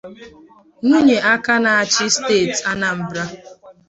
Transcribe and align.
Nwunye 0.83 1.17
aka 1.33 1.53
na-achị 1.63 2.05
steeti 2.15 2.61
Anambra 2.71 3.23